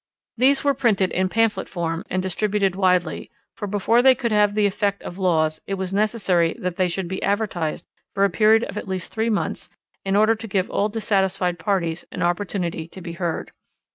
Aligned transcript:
These 0.35 0.63
were 0.63 0.73
printed 0.73 1.11
in 1.11 1.29
pamphlet 1.29 1.69
form 1.69 2.03
and 2.09 2.23
distributed 2.23 2.75
widely; 2.75 3.29
for 3.55 3.67
before 3.67 4.01
they 4.01 4.15
could 4.15 4.31
have 4.31 4.55
the 4.55 4.65
effect 4.65 5.03
of 5.03 5.19
laws 5.19 5.61
it 5.67 5.75
was 5.75 5.93
necessary 5.93 6.55
that 6.57 6.75
they 6.77 6.87
should 6.87 7.07
be 7.07 7.21
advertised 7.21 7.85
for 8.15 8.25
a 8.25 8.29
period 8.31 8.63
of 8.63 8.79
at 8.79 8.87
least 8.87 9.13
three 9.13 9.29
months 9.29 9.69
in 10.03 10.15
order 10.15 10.33
to 10.33 10.47
give 10.47 10.71
all 10.71 10.89
dissatisfied 10.89 11.59
parties 11.59 12.03
an 12.11 12.23
opportunity 12.23 12.87
to 12.87 12.99
be 12.99 13.11
heard. 13.11 13.51